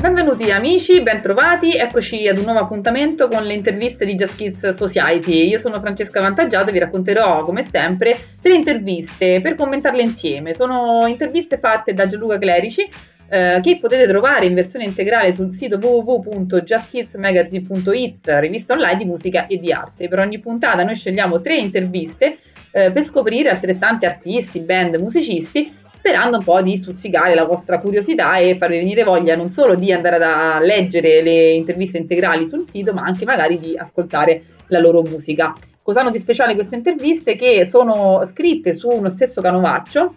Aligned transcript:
Benvenuti 0.00 0.50
amici, 0.50 1.02
bentrovati, 1.02 1.76
eccoci 1.76 2.26
ad 2.26 2.38
un 2.38 2.44
nuovo 2.44 2.60
appuntamento 2.60 3.28
con 3.28 3.42
le 3.42 3.52
interviste 3.54 4.04
di 4.04 4.14
Just 4.14 4.36
Kids 4.36 4.68
Society. 4.68 5.48
Io 5.48 5.58
sono 5.58 5.80
Francesca 5.80 6.20
Vantaggiato 6.20 6.70
e 6.70 6.72
vi 6.72 6.78
racconterò 6.78 7.44
come 7.44 7.66
sempre 7.70 8.18
tre 8.40 8.54
interviste 8.54 9.40
per 9.40 9.54
commentarle 9.54 10.02
insieme. 10.02 10.54
Sono 10.54 11.06
interviste 11.06 11.58
fatte 11.58 11.92
da 11.92 12.08
Gianluca 12.08 12.38
Clerici 12.38 12.88
eh, 13.28 13.60
che 13.62 13.78
potete 13.78 14.06
trovare 14.06 14.46
in 14.46 14.54
versione 14.54 14.84
integrale 14.84 15.32
sul 15.32 15.52
sito 15.52 15.78
www.justkidsmagazine.it, 15.78 18.26
rivista 18.40 18.72
online 18.72 18.96
di 18.96 19.04
musica 19.04 19.46
e 19.46 19.58
di 19.58 19.72
arte. 19.72 20.08
Per 20.08 20.18
ogni 20.18 20.38
puntata 20.38 20.82
noi 20.82 20.96
scegliamo 20.96 21.40
tre 21.40 21.56
interviste 21.56 22.38
eh, 22.72 22.90
per 22.90 23.04
scoprire 23.04 23.50
altrettanti 23.50 24.06
artisti, 24.06 24.60
band, 24.60 24.96
musicisti 24.96 25.78
sperando 26.00 26.38
un 26.38 26.44
po' 26.44 26.62
di 26.62 26.78
stuzzicare 26.78 27.34
la 27.34 27.44
vostra 27.44 27.78
curiosità 27.78 28.38
e 28.38 28.56
farvi 28.56 28.78
venire 28.78 29.04
voglia 29.04 29.36
non 29.36 29.50
solo 29.50 29.74
di 29.74 29.92
andare 29.92 30.16
a 30.24 30.58
leggere 30.58 31.22
le 31.22 31.52
interviste 31.52 31.98
integrali 31.98 32.48
sul 32.48 32.66
sito, 32.66 32.94
ma 32.94 33.02
anche 33.02 33.26
magari 33.26 33.58
di 33.58 33.76
ascoltare 33.76 34.42
la 34.68 34.78
loro 34.78 35.02
musica. 35.02 35.54
Cosa 35.82 36.00
hanno 36.00 36.10
di 36.10 36.18
speciale 36.18 36.54
queste 36.54 36.76
interviste? 36.76 37.36
Che 37.36 37.66
sono 37.66 38.24
scritte 38.24 38.72
su 38.74 38.88
uno 38.88 39.10
stesso 39.10 39.42
canovaccio 39.42 40.14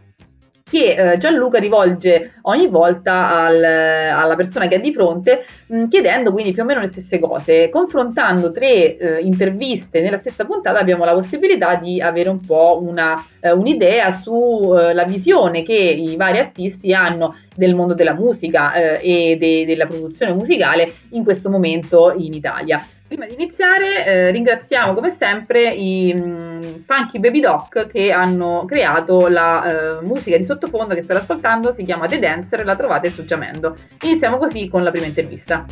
che 0.74 1.12
eh, 1.12 1.18
Gianluca 1.20 1.60
rivolge 1.60 2.34
ogni 2.44 2.68
volta 2.68 3.44
al, 3.44 3.64
alla 3.64 4.36
persona 4.36 4.68
che 4.68 4.76
ha 4.76 4.80
di 4.80 4.92
fronte, 4.92 5.46
mh, 5.68 5.86
chiedendo 5.88 6.32
quindi 6.32 6.52
più 6.52 6.64
o 6.64 6.66
meno 6.66 6.80
le 6.80 6.88
stesse 6.88 7.20
cose. 7.20 7.70
Confrontando 7.70 8.52
tre 8.52 8.98
eh, 8.98 9.20
interviste 9.22 10.02
nella 10.02 10.18
stessa 10.18 10.46
puntata 10.46 10.80
abbiamo 10.80 11.06
la 11.06 11.14
possibilità 11.14 11.76
di 11.76 12.02
avere 12.02 12.30
un 12.30 12.40
po' 12.40 12.82
una, 12.82 13.24
eh, 13.40 13.52
un'idea 13.52 14.10
sulla 14.10 15.04
eh, 15.04 15.08
visione 15.08 15.62
che 15.62 15.76
i 15.76 16.16
vari 16.16 16.40
artisti 16.40 16.92
hanno 16.92 17.36
del 17.56 17.76
mondo 17.76 17.94
della 17.94 18.14
musica 18.14 18.74
eh, 18.74 19.00
e 19.02 19.38
de- 19.38 19.66
della 19.66 19.86
produzione 19.86 20.34
musicale 20.34 20.92
in 21.10 21.24
questo 21.24 21.50
momento 21.50 22.14
in 22.16 22.34
Italia. 22.34 22.86
Prima 23.08 23.28
di 23.28 23.34
iniziare 23.34 24.06
eh, 24.06 24.32
ringraziamo 24.32 24.94
come 24.94 25.12
sempre 25.12 25.70
i 25.70 26.14
mh, 26.14 26.20
mm, 26.20 26.62
Funky 26.86 27.20
Baby 27.20 27.42
Doc 27.42 27.88
che 27.88 28.12
hanno 28.12 28.66
creato 28.66 29.28
la 29.28 30.00
uh, 30.02 30.06
musica 30.06 30.36
di 30.36 30.44
sottofondo 30.44 30.96
che 30.96 31.04
state 31.04 31.20
ascoltando, 31.20 31.72
si 31.72 31.84
chiama 31.84 32.08
The 32.08 32.18
Dancer, 32.18 32.66
la 32.66 32.76
trovate 32.76 33.12
su 33.12 33.24
Giamendo. 33.24 33.76
Iniziamo 34.02 34.38
così 34.38 34.68
con 34.68 34.84
la 34.84 34.90
prima 34.90 35.06
intervista. 35.06 35.66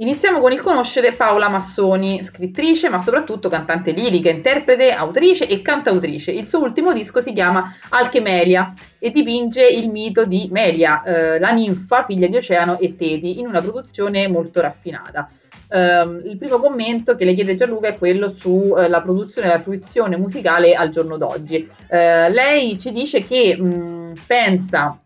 Iniziamo 0.00 0.40
con 0.40 0.50
il 0.50 0.62
conoscere 0.62 1.12
Paola 1.12 1.50
Massoni, 1.50 2.24
scrittrice 2.24 2.88
ma 2.88 3.00
soprattutto 3.00 3.50
cantante 3.50 3.90
lirica, 3.90 4.30
interprete, 4.30 4.92
autrice 4.92 5.46
e 5.46 5.60
cantautrice. 5.60 6.30
Il 6.30 6.48
suo 6.48 6.60
ultimo 6.60 6.94
disco 6.94 7.20
si 7.20 7.34
chiama 7.34 7.76
Alchemelia 7.90 8.72
e 8.98 9.10
dipinge 9.10 9.66
il 9.66 9.90
mito 9.90 10.24
di 10.24 10.48
Melia, 10.50 11.02
eh, 11.02 11.38
la 11.38 11.50
ninfa 11.50 12.02
figlia 12.04 12.28
di 12.28 12.36
Oceano 12.36 12.78
e 12.78 12.96
Teti, 12.96 13.40
in 13.40 13.46
una 13.46 13.60
produzione 13.60 14.26
molto 14.26 14.62
raffinata. 14.62 15.28
Um, 15.68 16.22
il 16.24 16.38
primo 16.38 16.58
commento 16.58 17.14
che 17.14 17.26
le 17.26 17.34
chiede 17.34 17.54
Gianluca 17.54 17.88
è 17.88 17.98
quello 17.98 18.30
sulla 18.30 18.98
uh, 18.98 19.02
produzione 19.02 19.48
e 19.48 19.50
la 19.50 19.60
fruizione 19.60 20.16
musicale 20.16 20.72
al 20.72 20.88
giorno 20.88 21.18
d'oggi. 21.18 21.68
Uh, 21.88 22.32
lei 22.32 22.78
ci 22.78 22.90
dice 22.90 23.22
che 23.22 23.54
mh, 23.54 24.14
pensa 24.26 24.98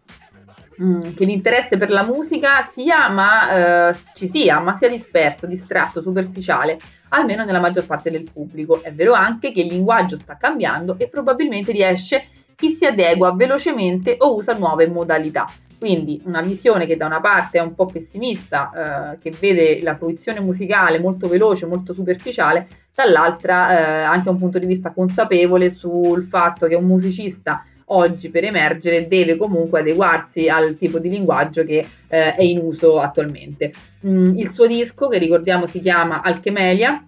Mm, 0.83 1.15
che 1.15 1.25
l'interesse 1.25 1.77
per 1.77 1.89
la 1.89 2.03
musica 2.03 2.63
sia, 2.69 3.09
ma 3.09 3.91
eh, 3.91 3.97
ci 4.15 4.27
sia, 4.27 4.59
ma 4.59 4.75
sia 4.75 4.89
disperso, 4.89 5.47
distratto, 5.47 6.01
superficiale, 6.01 6.79
almeno 7.11 7.45
nella 7.45 7.61
maggior 7.61 7.87
parte 7.87 8.11
del 8.11 8.29
pubblico. 8.33 8.83
È 8.83 8.93
vero 8.93 9.13
anche 9.13 9.53
che 9.53 9.61
il 9.61 9.69
linguaggio 9.69 10.17
sta 10.17 10.37
cambiando 10.37 10.99
e 10.99 11.09
probabilmente 11.09 11.71
riesce 11.71 12.27
chi 12.57 12.73
si 12.73 12.87
adegua 12.87 13.33
velocemente 13.35 14.17
o 14.19 14.35
usa 14.35 14.55
nuove 14.55 14.89
modalità. 14.89 15.49
Quindi 15.79 16.21
una 16.25 16.41
visione 16.41 16.87
che 16.87 16.97
da 16.97 17.07
una 17.07 17.21
parte 17.21 17.59
è 17.59 17.61
un 17.61 17.75
po' 17.75 17.87
pessimista, 17.87 19.13
eh, 19.13 19.19
che 19.19 19.33
vede 19.39 19.81
la 19.83 19.97
fruizione 19.97 20.41
musicale 20.41 20.99
molto 20.99 21.29
veloce, 21.29 21.67
molto 21.67 21.93
superficiale, 21.93 22.67
dall'altra 22.95 23.71
eh, 23.71 24.03
anche 24.03 24.29
un 24.29 24.39
punto 24.39 24.59
di 24.59 24.67
vista 24.67 24.93
consapevole 24.93 25.71
sul 25.71 26.25
fatto 26.25 26.67
che 26.67 26.75
un 26.75 26.85
musicista 26.85 27.65
oggi 27.87 28.31
per 28.31 28.45
emergere 28.45 29.09
deve 29.09 29.37
comunque 29.37 29.81
adeguarsi 29.81 30.49
al 30.49 30.77
tipo 30.77 30.99
di 30.99 31.09
linguaggio 31.09 31.65
che 31.65 31.87
eh, 32.09 32.35
è 32.35 32.43
in 32.43 32.59
uso 32.59 33.01
attualmente. 33.01 33.73
Mm, 34.07 34.39
il 34.39 34.51
suo 34.51 34.67
disco, 34.67 35.09
che 35.09 35.19
ricordiamo 35.19 35.67
si 35.67 35.81
chiama 35.81 36.23
Alchemelia, 36.23 37.07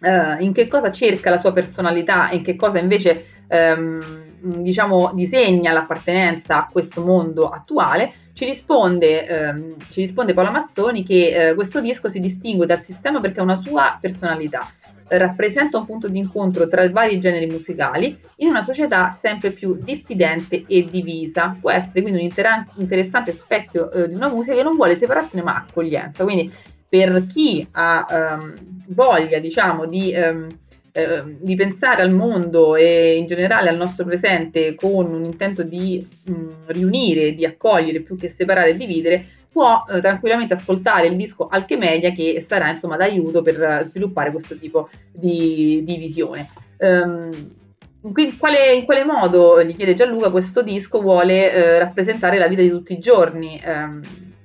eh, 0.00 0.42
in 0.42 0.52
che 0.52 0.68
cosa 0.68 0.90
cerca 0.90 1.30
la 1.30 1.38
sua 1.38 1.52
personalità 1.52 2.28
e 2.30 2.36
in 2.36 2.42
che 2.42 2.56
cosa 2.56 2.78
invece 2.78 3.24
ehm, 3.48 4.26
diciamo 4.40 5.12
disegna 5.14 5.72
l'appartenenza 5.72 6.56
a 6.58 6.68
questo 6.70 7.02
mondo 7.02 7.48
attuale, 7.48 8.12
ci 8.34 8.44
risponde, 8.44 9.26
ehm, 9.26 9.74
ci 9.90 10.00
risponde 10.00 10.34
Paola 10.34 10.50
Massoni 10.50 11.04
che 11.04 11.48
eh, 11.48 11.54
questo 11.54 11.80
disco 11.80 12.08
si 12.08 12.20
distingue 12.20 12.66
dal 12.66 12.82
sistema 12.82 13.20
perché 13.20 13.40
ha 13.40 13.42
una 13.42 13.60
sua 13.60 13.98
personalità 14.00 14.70
rappresenta 15.08 15.78
un 15.78 15.86
punto 15.86 16.08
di 16.08 16.18
incontro 16.18 16.68
tra 16.68 16.82
i 16.82 16.90
vari 16.90 17.18
generi 17.18 17.46
musicali 17.46 18.18
in 18.36 18.48
una 18.48 18.62
società 18.62 19.12
sempre 19.12 19.50
più 19.50 19.78
diffidente 19.82 20.64
e 20.66 20.86
divisa. 20.90 21.56
Può 21.60 21.70
essere 21.70 22.02
quindi 22.02 22.20
un 22.20 22.24
inter- 22.26 22.66
interessante 22.76 23.32
specchio 23.32 23.90
eh, 23.90 24.08
di 24.08 24.14
una 24.14 24.28
musica 24.28 24.54
che 24.54 24.62
non 24.62 24.76
vuole 24.76 24.96
separazione 24.96 25.44
ma 25.44 25.56
accoglienza. 25.56 26.24
Quindi 26.24 26.52
per 26.88 27.26
chi 27.26 27.66
ha 27.72 28.06
ehm, 28.10 28.54
voglia, 28.88 29.38
diciamo, 29.38 29.86
di, 29.86 30.12
ehm, 30.12 30.48
eh, 30.92 31.22
di, 31.38 31.54
pensare 31.54 32.02
al 32.02 32.10
mondo 32.10 32.76
e 32.76 33.16
in 33.16 33.26
generale 33.26 33.68
al 33.68 33.76
nostro 33.76 34.06
presente 34.06 34.74
con 34.74 35.12
un 35.12 35.24
intento 35.24 35.62
di 35.62 36.04
mh, 36.24 36.32
riunire, 36.66 37.34
di 37.34 37.44
accogliere 37.44 38.00
più 38.00 38.16
che 38.16 38.30
separare 38.30 38.70
e 38.70 38.76
dividere, 38.76 39.26
può 39.50 39.84
eh, 39.88 40.00
tranquillamente 40.00 40.54
ascoltare 40.54 41.06
il 41.06 41.16
disco 41.16 41.48
Alchemedia 41.48 42.10
che 42.10 42.44
sarà 42.46 42.70
insomma 42.70 42.96
d'aiuto 42.96 43.42
per 43.42 43.84
sviluppare 43.86 44.30
questo 44.30 44.56
tipo 44.56 44.88
di, 45.12 45.82
di 45.84 45.96
visione. 45.96 46.50
Um, 46.78 47.56
in 48.00 48.38
quale, 48.38 48.74
in 48.74 48.84
quale, 48.84 49.04
modo, 49.04 49.62
gli 49.62 49.74
chiede 49.74 49.94
Gianluca, 49.94 50.30
questo 50.30 50.62
disco 50.62 51.00
vuole 51.00 51.52
eh, 51.52 51.78
rappresentare 51.78 52.38
la 52.38 52.46
vita 52.46 52.62
di 52.62 52.70
tutti 52.70 52.92
i 52.92 52.98
giorni? 52.98 53.60
Um, 53.64 54.00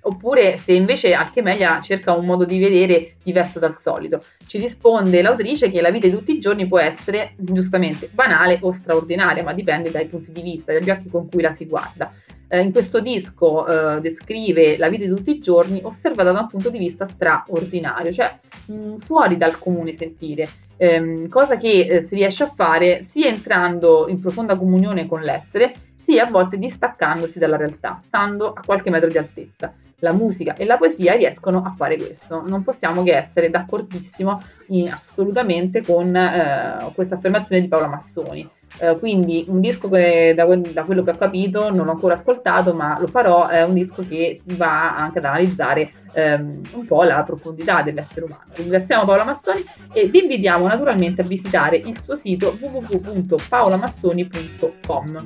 oppure 0.05 0.57
se 0.57 0.73
invece 0.73 1.13
Alchemelia 1.13 1.79
cerca 1.81 2.13
un 2.13 2.25
modo 2.25 2.45
di 2.45 2.59
vedere 2.59 3.15
diverso 3.23 3.59
dal 3.59 3.77
solito. 3.77 4.23
Ci 4.47 4.57
risponde 4.57 5.21
l'autrice 5.21 5.69
che 5.69 5.81
la 5.81 5.91
vita 5.91 6.07
di 6.07 6.13
tutti 6.13 6.35
i 6.35 6.39
giorni 6.39 6.67
può 6.67 6.79
essere 6.79 7.33
giustamente 7.37 8.09
banale 8.11 8.57
o 8.61 8.71
straordinaria, 8.71 9.43
ma 9.43 9.53
dipende 9.53 9.91
dai 9.91 10.07
punti 10.07 10.31
di 10.31 10.41
vista, 10.41 10.73
dagli 10.73 10.89
occhi 10.89 11.09
con 11.09 11.29
cui 11.29 11.41
la 11.41 11.53
si 11.53 11.67
guarda 11.67 12.11
eh, 12.53 12.61
in 12.61 12.71
questo 12.71 12.99
disco 12.99 13.65
eh, 13.65 13.99
descrive 13.99 14.77
la 14.77 14.87
vita 14.87 15.05
di 15.05 15.09
tutti 15.09 15.31
i 15.31 15.39
giorni 15.39 15.79
osservata 15.83 16.31
da 16.31 16.41
un 16.41 16.47
punto 16.47 16.69
di 16.69 16.77
vista 16.77 17.07
straordinario, 17.07 18.11
cioè 18.11 18.37
mh, 18.67 18.73
mm, 18.75 18.97
fuori 18.97 19.37
dal 19.37 19.57
comune 19.57 19.95
sentire, 19.95 20.47
ehm, 20.77 21.29
cosa 21.29 21.57
che 21.57 21.87
eh, 21.87 22.01
si 22.03 22.13
riesce 22.13 22.43
a 22.43 22.51
fare 22.53 23.01
sia 23.01 23.27
entrando 23.27 24.07
in 24.07 24.19
profonda 24.21 24.55
comunione 24.55 25.07
con 25.07 25.21
l'essere, 25.21 25.73
sia 26.03 26.27
a 26.27 26.29
volte 26.29 26.59
distaccandosi 26.59 27.39
dalla 27.39 27.57
realtà, 27.57 27.99
stando 28.05 28.53
a 28.53 28.61
qualche 28.63 28.91
metro 28.91 29.09
di 29.09 29.17
altezza. 29.17 29.73
La 29.99 30.11
musica 30.11 30.55
e 30.55 30.65
la 30.65 30.77
poesia 30.77 31.15
riescono 31.15 31.63
a 31.65 31.73
fare 31.75 31.95
questo. 31.95 32.43
Non 32.45 32.61
possiamo 32.61 33.01
che 33.03 33.15
essere 33.15 33.49
d'accordissimo 33.49 34.43
in, 34.67 34.91
assolutamente 34.91 35.81
con 35.81 36.13
eh, 36.15 36.91
questa 36.93 37.15
affermazione 37.15 37.61
di 37.61 37.67
Paola 37.67 37.87
Massoni. 37.87 38.47
Eh, 38.79 38.97
quindi 38.97 39.45
un 39.47 39.61
disco 39.61 39.87
che 39.87 40.33
da, 40.35 40.45
da, 40.45 40.83
quello 40.83 41.03
che 41.03 41.11
ho 41.11 41.15
capito 41.15 41.71
non 41.71 41.87
ho 41.87 41.91
ancora 41.91 42.15
ascoltato, 42.15 42.73
ma 42.73 42.97
lo 42.99 43.05
farò, 43.07 43.47
è 43.47 43.63
un 43.63 43.75
disco 43.75 44.03
che 44.07 44.41
va 44.43 44.97
anche 44.97 45.19
ad 45.19 45.25
analizzare 45.25 45.91
ehm, 46.13 46.61
un 46.73 46.85
po' 46.85 47.03
la 47.03 47.21
profondità 47.23 47.83
dell'essere 47.83 48.25
umano. 48.25 48.45
Ringraziamo 48.53 49.05
Paola 49.05 49.25
Massoni 49.25 49.63
e 49.93 50.07
vi 50.07 50.21
invitiamo 50.21 50.65
naturalmente 50.67 51.21
a 51.21 51.25
visitare 51.25 51.77
il 51.77 51.99
suo 52.01 52.15
sito 52.15 52.57
www.paolamassoni.com. 52.59 55.25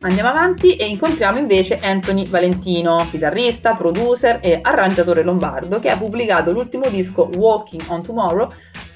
Andiamo 0.00 0.28
avanti 0.28 0.76
e 0.76 0.86
incontriamo 0.86 1.38
invece 1.38 1.74
Anthony 1.82 2.24
Valentino, 2.28 3.04
chitarrista, 3.10 3.74
producer 3.74 4.38
e 4.40 4.60
arrangiatore 4.62 5.24
lombardo, 5.24 5.80
che 5.80 5.90
ha 5.90 5.96
pubblicato 5.96 6.52
l'ultimo 6.52 6.88
disco 6.88 7.28
Walking 7.34 7.82
on 7.88 8.04
Tomorrow 8.04 8.48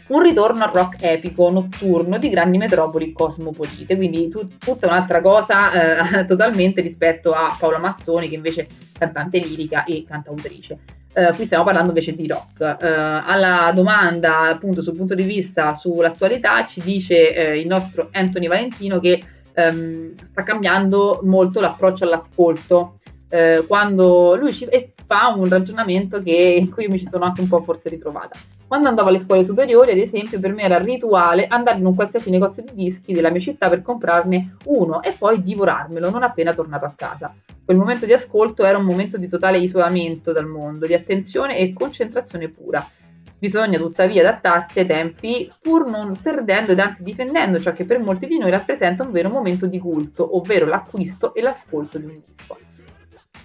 un 0.09 0.23
ritorno 0.23 0.65
al 0.65 0.73
rock 0.73 1.03
epico 1.03 1.51
notturno 1.51 2.19
di 2.19 2.29
grandi 2.29 2.59
metropoli 2.59 3.13
cosmopolite, 3.13 3.97
quindi 3.97 4.29
tu, 4.29 4.47
tutta 4.59 4.87
un'altra 4.87 5.21
cosa 5.21 6.19
eh, 6.19 6.25
totalmente 6.27 6.81
rispetto 6.81 7.33
a 7.33 7.57
Paola 7.59 7.79
Massoni 7.79 8.29
che 8.29 8.35
invece 8.35 8.63
è 8.63 8.67
cantante 8.99 9.39
lirica 9.39 9.85
e 9.85 10.05
cantautrice. 10.07 10.79
Uh, 11.15 11.35
qui 11.35 11.45
stiamo 11.45 11.65
parlando 11.65 11.91
invece 11.91 12.15
di 12.15 12.27
rock. 12.27 12.61
Uh, 12.61 12.85
alla 13.31 13.71
domanda 13.75 14.49
appunto 14.49 14.81
sul 14.81 14.97
punto 14.97 15.15
di 15.15 15.25
vista 15.25 15.75
sull'attualità 15.75 16.65
ci 16.65 16.81
dice 16.81 17.35
uh, 17.37 17.55
il 17.55 17.67
nostro 17.67 18.09
Anthony 18.13 18.49
Valentino 18.49 18.99
che 18.99 19.23
um, 19.55 20.15
sta 20.31 20.43
cambiando 20.43 21.21
molto 21.25 21.61
l'approccio 21.61 22.05
all'ascolto. 22.05 22.99
quando 23.67 24.37
lui 24.37 24.53
ci 24.53 24.69
fa 25.07 25.35
un 25.35 25.49
ragionamento 25.49 26.23
che, 26.23 26.33
in 26.33 26.71
cui 26.71 26.87
mi 26.89 26.99
ci 26.99 27.07
sono 27.07 27.25
anche 27.25 27.41
un 27.41 27.49
po' 27.49 27.63
forse 27.63 27.89
ritrovata 27.89 28.39
Quando 28.73 28.89
andavo 28.89 29.11
alle 29.11 29.19
scuole 29.19 29.45
superiori, 29.45 29.91
ad 29.91 29.99
esempio, 29.99 30.41
per 30.41 30.55
me 30.55 30.63
era 30.63 30.79
rituale 30.79 31.47
andare 31.47 31.77
in 31.77 31.85
un 31.85 31.95
qualsiasi 31.95 32.31
negozio 32.31 32.63
di 32.63 32.73
dischi 32.73 33.13
della 33.13 33.29
mia 33.29 33.39
città 33.39 33.69
per 33.69 33.83
comprarne 33.83 34.57
uno 34.65 35.03
e 35.03 35.13
poi 35.13 35.43
divorarmelo 35.43 36.09
non 36.09 36.23
appena 36.23 36.55
tornato 36.55 36.87
a 36.87 36.95
casa. 36.97 37.35
Quel 37.63 37.77
momento 37.77 38.07
di 38.07 38.15
ascolto 38.15 38.65
era 38.65 38.79
un 38.79 38.87
momento 38.87 39.19
di 39.19 39.29
totale 39.29 39.59
isolamento 39.59 40.33
dal 40.33 40.47
mondo, 40.47 40.87
di 40.87 40.95
attenzione 40.95 41.59
e 41.59 41.75
concentrazione 41.75 42.49
pura. 42.49 42.83
Bisogna 43.39 43.77
tuttavia 43.77 44.23
adattarsi 44.23 44.79
ai 44.79 44.87
tempi 44.87 45.53
pur 45.61 45.87
non 45.87 46.19
perdendo 46.23 46.73
ed 46.73 46.79
anzi 46.79 47.03
difendendo 47.03 47.61
ciò 47.61 47.73
che 47.75 47.85
per 47.85 47.99
molti 47.99 48.27
di 48.27 48.39
noi 48.39 48.51
rappresenta 48.51 49.03
un 49.03 49.13
vero 49.13 49.29
momento 49.29 49.67
di 49.67 49.79
culto, 49.79 50.35
ovvero 50.35 50.65
l'acquisto 50.65 51.35
e 51.35 51.43
l'ascolto 51.43 51.99
di 51.99 52.07
un 52.07 52.23
disco. 52.25 52.72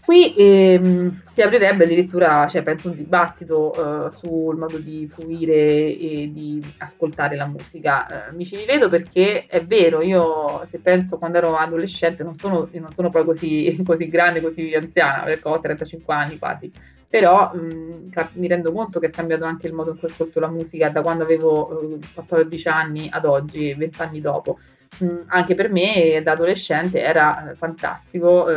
Qui 0.07 0.33
ehm, 0.37 1.23
si 1.33 1.41
aprirebbe 1.41 1.83
addirittura, 1.83 2.47
cioè, 2.47 2.63
penso, 2.63 2.87
un 2.87 2.95
dibattito 2.95 3.73
eh, 4.07 4.17
sul 4.17 4.55
modo 4.55 4.77
di 4.77 5.05
fruire 5.13 5.53
e 5.53 6.29
di 6.31 6.63
ascoltare 6.77 7.35
la 7.35 7.45
musica. 7.45 8.29
Eh, 8.29 8.31
mi 8.31 8.45
ci 8.45 8.55
rivedo 8.55 8.87
perché 8.87 9.47
è 9.47 9.65
vero, 9.65 10.01
io 10.01 10.65
se 10.71 10.79
penso 10.79 11.17
quando 11.17 11.39
ero 11.39 11.57
adolescente, 11.57 12.23
non 12.23 12.37
sono, 12.37 12.69
non 12.71 12.93
sono 12.93 13.09
poi 13.09 13.25
così, 13.25 13.77
così, 13.85 14.07
grande, 14.07 14.39
così 14.39 14.73
anziana, 14.73 15.23
perché 15.23 15.45
ho 15.45 15.59
35 15.59 16.13
anni 16.13 16.37
quasi, 16.37 16.71
però 17.09 17.53
mh, 17.53 18.09
mi 18.35 18.47
rendo 18.47 18.71
conto 18.71 19.01
che 19.01 19.07
è 19.07 19.09
cambiato 19.09 19.43
anche 19.43 19.67
il 19.67 19.73
modo 19.73 19.91
in 19.91 19.99
cui 19.99 20.07
ascolto 20.07 20.39
la 20.39 20.47
musica 20.47 20.87
da 20.87 21.01
quando 21.01 21.23
avevo 21.23 21.97
eh, 21.97 21.99
14 22.13 22.67
anni 22.69 23.09
ad 23.11 23.25
oggi, 23.25 23.73
20 23.73 24.01
anni 24.01 24.21
dopo. 24.21 24.57
Mh, 24.99 25.23
anche 25.27 25.53
per 25.53 25.69
me 25.69 26.21
da 26.23 26.31
adolescente 26.31 27.01
era 27.01 27.51
eh, 27.51 27.55
fantastico 27.55 28.47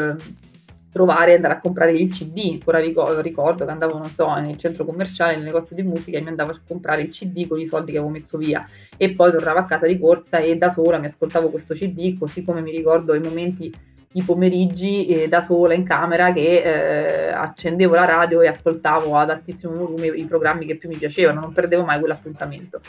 trovare, 0.92 1.34
andare 1.34 1.54
a 1.54 1.60
comprare 1.60 1.92
il 1.92 2.10
CD. 2.12 2.60
Ora 2.64 2.78
ricordo, 2.78 3.20
ricordo 3.20 3.64
che 3.64 3.70
andavo, 3.70 3.98
non 3.98 4.10
so, 4.10 4.32
nel 4.34 4.56
centro 4.56 4.84
commerciale, 4.84 5.36
nel 5.36 5.44
negozio 5.44 5.76
di 5.76 5.82
musica 5.82 6.18
e 6.18 6.20
mi 6.20 6.28
andavo 6.28 6.52
a 6.52 6.60
comprare 6.66 7.02
il 7.02 7.10
CD 7.10 7.46
con 7.46 7.58
i 7.58 7.66
soldi 7.66 7.92
che 7.92 7.98
avevo 7.98 8.12
messo 8.12 8.36
via. 8.36 8.68
E 8.96 9.14
poi 9.14 9.30
tornavo 9.30 9.58
a 9.58 9.64
casa 9.64 9.86
di 9.86 9.98
corsa 9.98 10.38
e 10.38 10.56
da 10.56 10.70
sola 10.70 10.98
mi 10.98 11.06
ascoltavo 11.06 11.50
questo 11.50 11.74
CD, 11.74 12.18
così 12.18 12.44
come 12.44 12.60
mi 12.60 12.70
ricordo 12.70 13.14
i 13.14 13.20
momenti 13.20 13.72
i 14.12 14.22
pomeriggi 14.22 15.06
eh, 15.06 15.28
da 15.28 15.40
sola 15.40 15.72
in 15.72 15.84
camera 15.84 16.32
che 16.32 16.62
eh, 16.62 17.30
accendevo 17.30 17.94
la 17.94 18.04
radio 18.04 18.40
e 18.40 18.48
ascoltavo 18.48 19.16
ad 19.16 19.30
altissimo 19.30 19.72
volume 19.74 20.08
i 20.08 20.24
programmi 20.24 20.66
che 20.66 20.76
più 20.76 20.88
mi 20.88 20.96
piacevano, 20.96 21.38
non 21.38 21.52
perdevo 21.52 21.84
mai 21.84 22.00
quell'appuntamento 22.00 22.80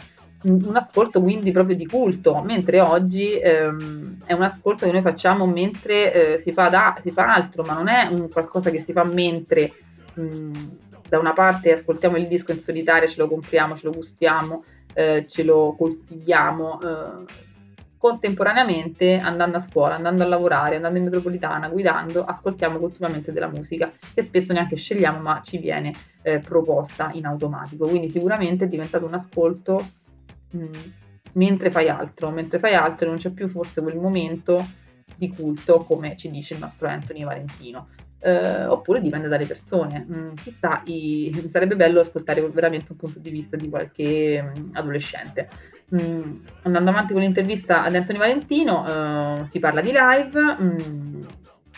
un 0.43 0.75
ascolto 0.75 1.21
quindi 1.21 1.51
proprio 1.51 1.75
di 1.75 1.85
culto, 1.85 2.41
mentre 2.41 2.79
oggi 2.79 3.39
ehm, 3.39 4.23
è 4.25 4.33
un 4.33 4.41
ascolto 4.41 4.85
che 4.85 4.91
noi 4.91 5.01
facciamo 5.01 5.45
mentre 5.45 6.33
eh, 6.33 6.39
si, 6.39 6.51
fa 6.51 6.69
da, 6.69 6.97
si, 6.99 7.11
fa 7.11 7.33
altro, 7.33 7.63
ma 7.63 7.73
non 7.73 7.88
è 7.88 8.07
un 8.07 8.29
qualcosa 8.29 8.69
che 8.69 8.79
si 8.79 8.91
fa 8.91 9.03
mentre 9.03 9.71
mh, 10.13 10.51
da 11.07 11.19
una 11.19 11.33
parte 11.33 11.71
ascoltiamo 11.71 12.17
il 12.17 12.27
disco 12.27 12.51
in 12.51 12.59
solitaria, 12.59 13.07
ce 13.07 13.19
lo 13.19 13.27
compriamo, 13.27 13.75
ce 13.77 13.85
lo 13.85 13.91
gustiamo, 13.91 14.63
eh, 14.93 15.25
ce 15.27 15.43
lo 15.43 15.75
coltiviamo. 15.77 16.81
Eh, 16.81 17.49
contemporaneamente 18.01 19.19
andando 19.19 19.57
a 19.57 19.59
scuola, 19.59 19.94
andando 19.94 20.23
a 20.23 20.25
lavorare, 20.25 20.77
andando 20.77 20.97
in 20.97 21.03
metropolitana, 21.03 21.69
guidando, 21.69 22.25
ascoltiamo 22.25 22.79
continuamente 22.79 23.31
della 23.31 23.47
musica 23.47 23.91
che 24.15 24.23
spesso 24.23 24.53
neanche 24.53 24.75
scegliamo 24.75 25.19
ma 25.19 25.41
ci 25.45 25.59
viene 25.59 25.94
eh, 26.23 26.39
proposta 26.39 27.11
in 27.13 27.27
automatico. 27.27 27.87
Quindi 27.87 28.09
sicuramente 28.09 28.65
è 28.65 28.67
diventato 28.67 29.05
un 29.05 29.13
ascolto 29.13 29.85
Mm. 30.00 30.00
Mentre 31.33 31.71
fai 31.71 31.89
altro, 31.89 32.30
mentre 32.30 32.59
fai 32.59 32.74
altro 32.74 33.07
non 33.09 33.18
c'è 33.18 33.30
più 33.30 33.48
forse 33.48 33.81
quel 33.81 33.98
momento 33.98 34.65
di 35.15 35.30
culto 35.30 35.77
come 35.80 36.15
ci 36.15 36.30
dice 36.30 36.53
il 36.53 36.59
nostro 36.59 36.88
Anthony 36.88 37.24
Valentino. 37.24 37.89
Eh, 38.24 38.65
oppure 38.65 39.01
dipende 39.01 39.27
dalle 39.27 39.45
persone. 39.45 40.06
Mm, 40.07 40.33
chissà, 40.36 40.81
i, 40.86 41.31
sarebbe 41.51 41.75
bello 41.75 42.01
ascoltare 42.01 42.42
veramente 42.50 42.92
un 42.92 42.98
punto 42.98 43.19
di 43.19 43.31
vista 43.31 43.57
di 43.57 43.69
qualche 43.69 44.42
mm, 44.42 44.69
adolescente. 44.74 45.50
Mm, 45.95 46.39
andando 46.62 46.89
avanti 46.92 47.13
con 47.13 47.21
l'intervista 47.21 47.83
ad 47.83 47.95
Anthony 47.95 48.19
Valentino, 48.19 48.86
eh, 48.88 49.47
si 49.50 49.59
parla 49.59 49.81
di 49.81 49.92
live. 49.92 50.57
Mm, 50.62 51.21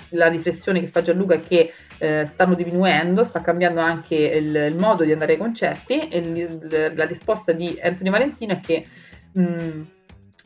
la 0.10 0.28
riflessione 0.28 0.80
che 0.80 0.88
fa 0.88 1.02
Gianluca 1.02 1.36
è 1.36 1.42
che 1.42 1.72
eh, 2.00 2.26
stanno 2.26 2.56
diminuendo, 2.56 3.24
sta 3.24 3.42
cambiando 3.42 3.80
anche 3.80 4.16
il, 4.16 4.56
il, 4.56 4.76
modo 4.78 5.04
di 5.04 5.12
andare 5.12 5.34
ai 5.34 5.38
concerti 5.38 6.08
e 6.08 6.18
il, 6.18 6.94
la 6.96 7.06
risposta 7.06 7.52
di 7.52 7.80
Anthony 7.82 8.10
Valentino 8.10 8.54
è 8.54 8.60
che 8.60 8.86
mh, 9.32 9.42
mm, 9.42 9.82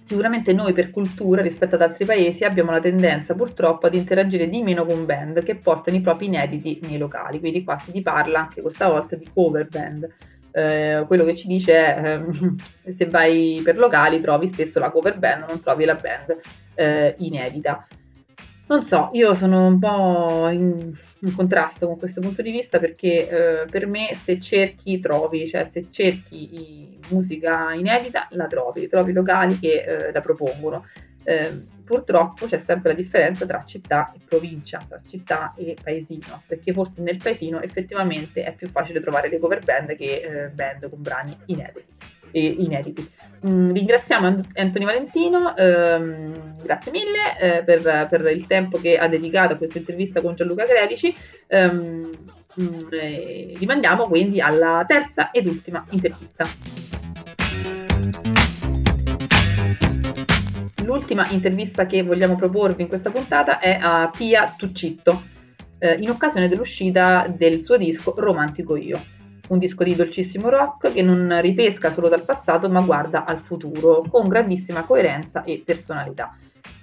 sicuramente 0.03 0.53
noi 0.53 0.71
per 0.71 0.89
cultura 0.89 1.41
rispetto 1.41 1.75
ad 1.75 1.81
altri 1.81 2.05
paesi 2.05 2.45
abbiamo 2.45 2.71
la 2.71 2.79
tendenza 2.79 3.33
purtroppo 3.33 3.88
ad 3.88 3.94
interagire 3.94 4.47
di 4.49 4.61
meno 4.61 4.85
con 4.85 5.05
band 5.05 5.44
che 5.44 5.55
portano 5.55 5.97
i 5.97 6.01
propri 6.01 6.27
inediti 6.27 6.79
nei 6.83 6.97
locali, 6.97 7.39
quindi 7.39 7.63
qua 7.63 7.75
si 7.75 8.01
parla 8.01 8.39
anche 8.39 8.61
questa 8.61 8.88
volta 8.88 9.15
di 9.15 9.29
cover 9.33 9.67
band. 9.67 10.07
Eh, 10.51 11.03
quello 11.05 11.23
che 11.23 11.35
ci 11.35 11.45
dice 11.45 11.73
è 11.73 12.21
eh, 12.83 12.94
se 12.95 13.05
vai 13.05 13.61
per 13.63 13.77
locali 13.77 14.19
trovi 14.19 14.47
spesso 14.47 14.79
la 14.79 14.89
cover 14.89 15.19
band, 15.19 15.44
non 15.47 15.59
trovi 15.61 15.85
la 15.85 15.95
band 15.95 16.39
eh, 16.73 17.15
inedita. 17.17 17.85
Non 18.69 18.83
so, 18.83 19.09
io 19.13 19.33
sono 19.33 19.65
un 19.65 19.79
po' 19.79 20.49
in, 20.49 20.91
in 21.19 21.35
contrasto 21.35 21.87
con 21.87 21.97
questo 21.97 22.19
punto 22.19 22.41
di 22.41 22.51
vista 22.51 22.79
perché 22.79 23.61
eh, 23.61 23.65
per 23.65 23.87
me 23.87 24.13
se 24.13 24.41
cerchi 24.41 24.99
trovi, 24.99 25.47
cioè 25.47 25.63
se 25.63 25.87
cerchi 25.89 26.99
musica 27.09 27.73
inedita 27.73 28.27
la 28.31 28.47
trovi, 28.47 28.89
trovi 28.89 29.13
locali 29.13 29.57
che 29.57 29.83
eh, 29.83 30.11
la 30.11 30.19
propongono. 30.19 30.85
Eh, 31.23 31.75
purtroppo 31.85 32.45
c'è 32.45 32.57
sempre 32.57 32.91
la 32.91 32.97
differenza 32.97 33.45
tra 33.45 33.63
città 33.63 34.11
e 34.13 34.19
provincia, 34.27 34.83
tra 34.85 35.01
città 35.07 35.53
e 35.55 35.77
paesino, 35.81 36.43
perché 36.45 36.73
forse 36.73 37.01
nel 37.01 37.17
paesino 37.23 37.61
effettivamente 37.61 38.43
è 38.43 38.53
più 38.53 38.67
facile 38.67 38.99
trovare 38.99 39.29
le 39.29 39.39
cover 39.39 39.63
band 39.63 39.95
che 39.95 40.21
eh, 40.21 40.49
band 40.49 40.89
con 40.89 41.01
brani 41.01 41.37
inediti 41.45 42.15
inediti. 42.31 43.09
Mm, 43.45 43.71
ringraziamo 43.71 44.43
Anthony 44.55 44.85
Valentino, 44.85 45.55
ehm, 45.55 46.63
grazie 46.63 46.91
mille 46.91 47.39
eh, 47.39 47.63
per, 47.63 48.07
per, 48.09 48.25
il 48.31 48.47
tempo 48.47 48.79
che 48.79 48.97
ha 48.97 49.07
dedicato 49.07 49.53
a 49.53 49.57
questa 49.57 49.77
intervista 49.77 50.21
con 50.21 50.35
Gianluca 50.35 50.65
Gredici. 50.65 51.15
Ehm, 51.47 52.17
mm, 52.59 52.89
rimandiamo 53.57 54.07
quindi 54.07 54.41
alla 54.41 54.83
terza 54.87 55.29
ed 55.29 55.45
ultima 55.45 55.85
intervista. 55.91 56.47
L'ultima 60.83 61.27
intervista 61.29 61.85
che 61.85 62.01
vogliamo 62.01 62.35
proporvi 62.37 62.81
in 62.81 62.87
questa 62.87 63.11
puntata 63.11 63.59
è 63.59 63.77
a 63.79 64.09
Pia 64.15 64.55
Tuccitto, 64.57 65.21
eh, 65.77 65.97
in 65.99 66.09
occasione 66.09 66.47
dell'uscita 66.47 67.27
del 67.29 67.61
suo 67.61 67.77
disco 67.77 68.15
Romantico 68.17 68.75
Io 68.77 69.15
un 69.47 69.59
disco 69.59 69.83
di 69.83 69.95
dolcissimo 69.95 70.49
rock 70.49 70.91
che 70.91 71.01
non 71.01 71.39
ripesca 71.41 71.91
solo 71.91 72.09
dal 72.09 72.23
passato 72.23 72.69
ma 72.69 72.81
guarda 72.81 73.25
al 73.25 73.39
futuro 73.39 74.03
con 74.09 74.27
grandissima 74.27 74.83
coerenza 74.83 75.44
e 75.44 75.61
personalità. 75.65 76.35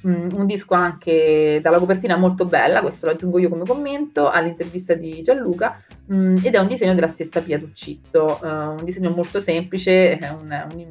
Mm, 0.06 0.30
un 0.32 0.46
disco 0.46 0.74
anche 0.74 1.60
dalla 1.62 1.78
copertina 1.78 2.16
molto 2.16 2.44
bella, 2.44 2.80
questo 2.80 3.06
lo 3.06 3.12
aggiungo 3.12 3.38
io 3.38 3.48
come 3.48 3.64
commento 3.64 4.28
all'intervista 4.28 4.94
di 4.94 5.22
Gianluca, 5.22 5.82
mm, 6.12 6.36
ed 6.42 6.54
è 6.54 6.58
un 6.58 6.66
disegno 6.66 6.94
della 6.94 7.08
stessa 7.08 7.40
Pia 7.40 7.58
Tuccitto, 7.58 8.38
uh, 8.42 8.46
un 8.46 8.84
disegno 8.84 9.10
molto 9.10 9.40
semplice, 9.40 10.18
un, 10.40 10.66
un, 10.72 10.86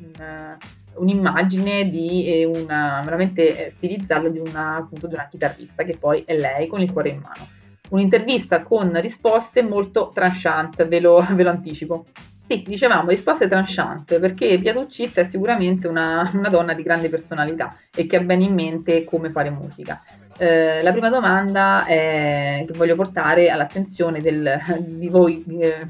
un, 0.00 0.56
un'immagine 0.94 1.88
di 1.88 2.26
eh, 2.26 2.44
una 2.44 3.00
veramente 3.04 3.70
stilizzata 3.70 4.28
di 4.28 4.38
una, 4.38 4.76
appunto, 4.76 5.06
di 5.06 5.14
una 5.14 5.28
chitarrista 5.30 5.82
che 5.84 5.96
poi 5.98 6.22
è 6.26 6.36
lei 6.36 6.66
con 6.66 6.80
il 6.80 6.92
cuore 6.92 7.08
in 7.08 7.20
mano 7.20 7.60
un'intervista 7.92 8.62
con 8.62 8.98
risposte 9.00 9.62
molto 9.62 10.10
tranchant, 10.12 10.86
ve 10.86 11.00
lo, 11.00 11.24
ve 11.32 11.42
lo 11.42 11.50
anticipo. 11.50 12.06
Sì, 12.46 12.64
dicevamo 12.66 13.08
risposte 13.08 13.48
tranchant 13.48 14.18
perché 14.18 14.58
Piatuccit 14.58 15.20
è 15.20 15.24
sicuramente 15.24 15.86
una, 15.86 16.28
una, 16.34 16.48
donna 16.48 16.74
di 16.74 16.82
grande 16.82 17.08
personalità 17.08 17.76
e 17.94 18.06
che 18.06 18.16
ha 18.16 18.20
bene 18.20 18.44
in 18.44 18.52
mente 18.52 19.04
come 19.04 19.30
fare 19.30 19.48
musica. 19.50 20.02
Eh, 20.36 20.82
la 20.82 20.90
prima 20.90 21.08
domanda 21.08 21.84
è, 21.86 22.64
che 22.66 22.76
voglio 22.76 22.96
portare 22.96 23.48
all'attenzione 23.48 24.20
del, 24.20 24.60
di 24.80 25.08
voi 25.08 25.44
eh, 25.60 25.86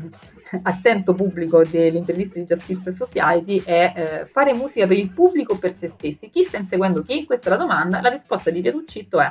attento 0.62 1.14
pubblico 1.14 1.64
delle 1.64 1.96
interviste 1.96 2.38
di 2.38 2.44
Justice 2.44 2.92
Society 2.92 3.62
è 3.64 3.92
eh, 3.96 4.24
fare 4.26 4.52
musica 4.52 4.86
per 4.86 4.98
il 4.98 5.10
pubblico 5.10 5.54
o 5.54 5.58
per 5.58 5.74
se 5.78 5.88
stessi. 5.88 6.30
Chi 6.30 6.44
sta 6.44 6.58
inseguendo 6.58 7.02
chi? 7.02 7.24
Questa 7.24 7.46
è 7.46 7.50
la 7.50 7.56
domanda. 7.56 8.00
La 8.02 8.10
risposta 8.10 8.50
di 8.50 8.60
Piatuccitto 8.60 9.20
è 9.20 9.30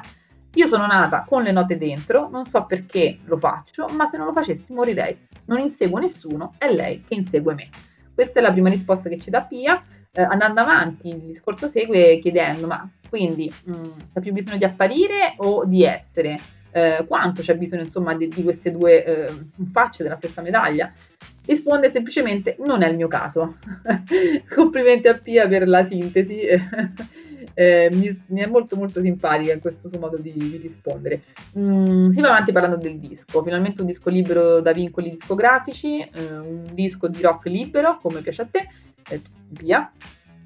io 0.55 0.67
sono 0.67 0.85
nata 0.85 1.23
con 1.27 1.43
le 1.43 1.51
note 1.51 1.77
dentro, 1.77 2.27
non 2.29 2.45
so 2.45 2.65
perché 2.65 3.19
lo 3.25 3.37
faccio, 3.37 3.87
ma 3.87 4.07
se 4.07 4.17
non 4.17 4.25
lo 4.25 4.33
facessi 4.33 4.73
morirei. 4.73 5.17
Non 5.45 5.59
inseguo 5.59 5.99
nessuno, 5.99 6.55
è 6.57 6.71
lei 6.71 7.03
che 7.07 7.15
insegue 7.15 7.53
me. 7.53 7.69
Questa 8.13 8.39
è 8.39 8.41
la 8.41 8.51
prima 8.51 8.69
risposta 8.69 9.07
che 9.07 9.17
ci 9.17 9.29
dà 9.29 9.41
Pia. 9.41 9.81
Eh, 10.11 10.21
andando 10.21 10.59
avanti, 10.59 11.07
il 11.07 11.21
discorso 11.21 11.69
segue 11.69 12.19
chiedendo: 12.19 12.67
ma 12.67 12.87
quindi 13.07 13.51
mm, 13.69 13.83
c'è 14.13 14.19
più 14.19 14.33
bisogno 14.33 14.57
di 14.57 14.65
apparire 14.65 15.35
o 15.37 15.63
di 15.65 15.85
essere? 15.85 16.37
Eh, 16.73 17.05
quanto 17.07 17.41
c'è 17.41 17.55
bisogno 17.55 17.83
insomma 17.83 18.13
di, 18.13 18.27
di 18.27 18.43
queste 18.43 18.71
due 18.71 19.03
eh, 19.03 19.33
facce 19.71 20.03
della 20.03 20.17
stessa 20.17 20.41
medaglia? 20.41 20.91
Risponde 21.45 21.89
semplicemente: 21.89 22.57
non 22.59 22.81
è 22.81 22.89
il 22.89 22.97
mio 22.97 23.07
caso. 23.07 23.55
Complimenti 24.53 25.07
a 25.07 25.17
Pia 25.17 25.47
per 25.47 25.65
la 25.65 25.83
sintesi. 25.85 26.41
eh, 27.53 27.89
mi, 27.91 28.23
mi, 28.27 28.41
è 28.41 28.45
molto 28.45 28.75
molto 28.75 29.01
simpatica 29.01 29.53
in 29.53 29.59
questo 29.59 29.89
suo 29.89 29.99
modo 29.99 30.17
di, 30.17 30.33
di 30.33 30.57
rispondere. 30.57 31.21
Mm, 31.57 32.09
si 32.09 32.21
va 32.21 32.29
avanti 32.29 32.51
parlando 32.51 32.77
del 32.77 32.97
disco, 32.97 33.43
finalmente 33.43 33.81
un 33.81 33.87
disco 33.87 34.09
libero 34.09 34.59
da 34.61 34.71
vincoli 34.71 35.11
discografici, 35.11 35.99
eh, 35.99 36.37
un 36.37 36.65
disco 36.73 37.07
di 37.07 37.21
rock 37.21 37.47
libero, 37.47 37.97
come 38.01 38.21
piace 38.21 38.41
a 38.41 38.47
te, 38.49 38.67
eh, 39.09 39.21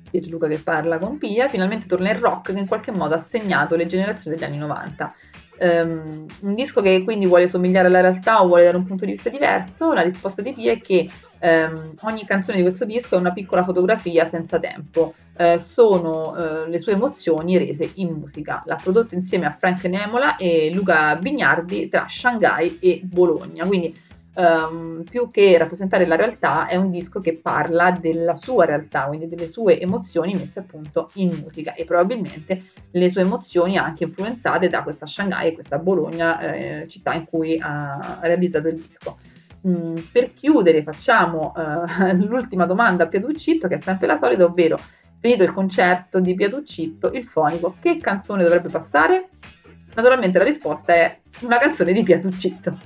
piace 0.09 0.29
Luca 0.29 0.47
che 0.47 0.57
parla 0.57 0.97
con 0.97 1.17
Pia, 1.17 1.47
finalmente 1.47 1.85
torna 1.85 2.11
il 2.11 2.19
rock 2.19 2.53
che 2.53 2.59
in 2.59 2.67
qualche 2.67 2.91
modo 2.91 3.15
ha 3.15 3.19
segnato 3.19 3.75
le 3.75 3.87
generazioni 3.87 4.37
degli 4.37 4.45
anni 4.45 4.57
90. 4.57 5.13
Um, 5.57 6.25
un 6.41 6.53
disco 6.53 6.81
che 6.81 7.03
quindi 7.05 7.27
vuole 7.27 7.47
somigliare 7.47 7.87
alla 7.87 8.01
realtà 8.01 8.43
o 8.43 8.47
vuole 8.47 8.65
dare 8.65 8.75
un 8.75 8.83
punto 8.83 9.05
di 9.05 9.11
vista 9.11 9.29
diverso, 9.29 9.93
la 9.93 10.01
risposta 10.01 10.41
di 10.41 10.51
Pia 10.51 10.73
è 10.73 10.77
che 10.77 11.09
um, 11.39 11.93
ogni 12.01 12.25
canzone 12.25 12.57
di 12.57 12.63
questo 12.63 12.85
disco 12.85 13.15
è 13.15 13.19
una 13.19 13.31
piccola 13.31 13.63
fotografia 13.63 14.25
senza 14.25 14.59
tempo, 14.59 15.13
uh, 15.37 15.57
sono 15.57 16.31
uh, 16.31 16.69
le 16.69 16.79
sue 16.79 16.93
emozioni 16.93 17.57
rese 17.57 17.91
in 17.95 18.13
musica. 18.13 18.63
L'ha 18.65 18.79
prodotto 18.81 19.15
insieme 19.15 19.45
a 19.45 19.51
Frank 19.51 19.83
Nemola 19.85 20.37
e 20.37 20.71
Luca 20.73 21.15
Bignardi 21.15 21.87
tra 21.87 22.05
Shanghai 22.07 22.77
e 22.79 23.01
Bologna, 23.03 23.65
quindi 23.65 23.93
um, 24.35 25.03
più 25.09 25.31
che 25.31 25.57
rappresentare 25.57 26.05
la 26.05 26.15
realtà, 26.15 26.67
è 26.67 26.75
un 26.75 26.91
disco 26.91 27.21
che 27.21 27.37
parla 27.37 27.91
della 27.91 28.35
sua 28.35 28.65
realtà, 28.65 29.05
quindi 29.05 29.27
delle 29.27 29.49
sue 29.49 29.79
emozioni 29.79 30.33
messe 30.33 30.59
appunto 30.59 31.09
in 31.13 31.39
musica 31.41 31.73
e 31.73 31.85
probabilmente 31.85 32.63
le 32.91 33.09
sue 33.09 33.21
emozioni 33.21 33.77
anche 33.77 34.05
influenzate 34.05 34.69
da 34.69 34.83
questa 34.83 35.05
Shanghai 35.05 35.49
e 35.49 35.53
questa 35.53 35.77
Bologna, 35.77 36.39
eh, 36.39 36.87
città 36.87 37.13
in 37.13 37.25
cui 37.25 37.57
ha 37.61 38.19
realizzato 38.21 38.67
il 38.67 38.75
disco. 38.75 39.17
Mm, 39.67 39.95
per 40.11 40.33
chiudere 40.33 40.83
facciamo 40.83 41.53
uh, 41.55 41.85
l'ultima 42.27 42.65
domanda 42.65 43.05
a 43.05 43.07
Piaduccitto, 43.07 43.67
che 43.67 43.75
è 43.75 43.79
sempre 43.79 44.07
la 44.07 44.17
solita, 44.17 44.43
ovvero 44.45 44.79
finito 45.19 45.43
il 45.43 45.53
concerto 45.53 46.19
di 46.19 46.33
Piaduccitto, 46.35 47.11
il 47.11 47.25
fonico, 47.25 47.75
che 47.79 47.97
canzone 47.97 48.43
dovrebbe 48.43 48.69
passare? 48.69 49.29
Naturalmente 49.95 50.37
la 50.37 50.43
risposta 50.43 50.93
è 50.93 51.17
una 51.39 51.57
canzone 51.57 51.93
di 51.93 52.03
Piaduccitto. 52.03 52.77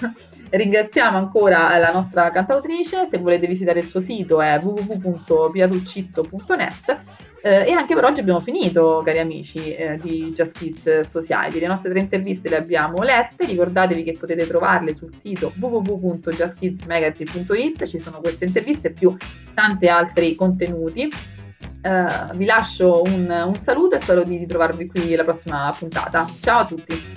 Ringraziamo 0.50 1.16
ancora 1.16 1.78
la 1.78 1.92
nostra 1.92 2.30
cantautrice, 2.30 3.06
se 3.06 3.18
volete 3.18 3.46
visitare 3.46 3.78
il 3.80 3.86
suo 3.86 4.00
sito 4.00 4.40
è 4.40 4.58
www.piaduccitto.net 4.62 7.02
eh, 7.44 7.66
e 7.66 7.72
anche 7.72 7.94
per 7.94 8.04
oggi 8.04 8.20
abbiamo 8.20 8.40
finito, 8.40 9.02
cari 9.04 9.18
amici 9.18 9.74
eh, 9.74 9.98
di 10.00 10.32
Just 10.34 10.56
Kids 10.56 11.00
Society. 11.00 11.60
Le 11.60 11.66
nostre 11.66 11.90
tre 11.90 12.00
interviste 12.00 12.48
le 12.48 12.56
abbiamo 12.56 13.02
lette, 13.02 13.44
ricordatevi 13.44 14.02
che 14.02 14.16
potete 14.18 14.46
trovarle 14.46 14.94
sul 14.94 15.12
sito 15.20 15.52
www.justkidsmagazine.it, 15.58 17.86
ci 17.86 17.98
sono 17.98 18.20
queste 18.20 18.46
interviste 18.46 18.92
più 18.92 19.14
tanti 19.52 19.88
altri 19.88 20.34
contenuti. 20.34 21.12
Uh, 21.82 22.34
vi 22.34 22.46
lascio 22.46 23.02
un, 23.02 23.28
un 23.28 23.60
saluto 23.60 23.96
e 23.96 24.00
spero 24.00 24.22
di 24.22 24.38
ritrovarvi 24.38 24.86
qui 24.86 25.12
alla 25.12 25.24
prossima 25.24 25.70
puntata. 25.78 26.26
Ciao 26.40 26.60
a 26.60 26.64
tutti! 26.64 27.13